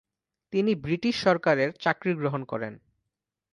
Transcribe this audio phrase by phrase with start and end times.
[0.53, 2.73] তিনি ব্রিটিশ সরকারের চাকরি গ্রহণ করেন।